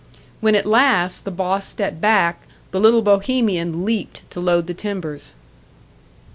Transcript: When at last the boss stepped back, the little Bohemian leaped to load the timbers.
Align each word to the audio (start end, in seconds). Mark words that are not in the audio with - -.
When 0.39 0.55
at 0.55 0.65
last 0.65 1.25
the 1.25 1.29
boss 1.29 1.67
stepped 1.67 2.01
back, 2.01 2.47
the 2.71 2.79
little 2.79 3.03
Bohemian 3.03 3.85
leaped 3.85 4.23
to 4.31 4.39
load 4.39 4.65
the 4.65 4.73
timbers. 4.73 5.35